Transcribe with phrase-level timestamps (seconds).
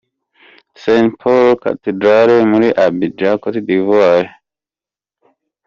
[0.83, 4.29] St Paul’s Cathedral muri Abidjan, Cote D’Ivoire.